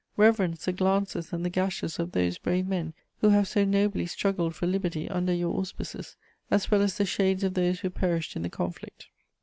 Reverence 0.17 0.65
the 0.65 0.73
glances 0.73 1.31
and 1.31 1.45
the 1.45 1.49
gashes 1.51 1.99
of 1.99 2.11
those 2.11 2.39
brave 2.39 2.65
men 2.67 2.95
who 3.19 3.29
have 3.29 3.47
so 3.47 3.63
nobly 3.63 4.07
struggled 4.07 4.55
for 4.55 4.65
liberty 4.65 5.07
under 5.07 5.31
your 5.31 5.55
auspices, 5.55 6.15
as 6.49 6.71
well 6.71 6.81
as 6.81 6.97
the 6.97 7.05
shades 7.05 7.43
of 7.43 7.53
those 7.53 7.81
who 7.81 7.91
perished 7.91 8.35
in 8.35 8.41
the 8.41 8.49
conflict! 8.49 9.09